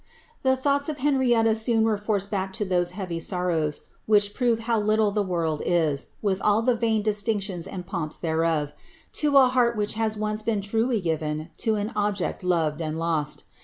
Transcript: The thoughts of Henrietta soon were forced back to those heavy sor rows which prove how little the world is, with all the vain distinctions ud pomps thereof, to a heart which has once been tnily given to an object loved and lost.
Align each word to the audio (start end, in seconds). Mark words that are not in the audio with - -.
The 0.41 0.55
thoughts 0.57 0.89
of 0.89 0.97
Henrietta 0.97 1.53
soon 1.53 1.83
were 1.83 1.95
forced 1.95 2.31
back 2.31 2.53
to 2.53 2.65
those 2.65 2.93
heavy 2.93 3.19
sor 3.19 3.49
rows 3.49 3.81
which 4.07 4.33
prove 4.33 4.61
how 4.61 4.79
little 4.79 5.11
the 5.11 5.21
world 5.21 5.61
is, 5.63 6.07
with 6.23 6.41
all 6.41 6.63
the 6.63 6.73
vain 6.73 7.03
distinctions 7.03 7.67
ud 7.67 7.85
pomps 7.85 8.17
thereof, 8.17 8.73
to 9.13 9.37
a 9.37 9.45
heart 9.49 9.75
which 9.75 9.93
has 9.93 10.17
once 10.17 10.41
been 10.41 10.61
tnily 10.61 11.03
given 11.03 11.49
to 11.57 11.75
an 11.75 11.91
object 11.95 12.43
loved 12.43 12.81
and 12.81 12.97
lost. 12.97 13.43